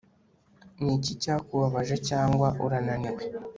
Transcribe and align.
niki 0.83 1.11
cyakubabaje 1.21 1.95
cyangwa 2.07 2.47
urananiwe! 2.65 3.21